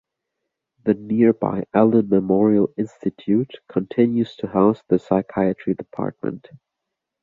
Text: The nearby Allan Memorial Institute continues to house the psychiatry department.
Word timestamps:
The 0.83 0.95
nearby 0.95 1.65
Allan 1.75 2.09
Memorial 2.09 2.73
Institute 2.75 3.59
continues 3.69 4.35
to 4.37 4.47
house 4.47 4.81
the 4.87 4.97
psychiatry 4.97 5.75
department. 5.75 6.47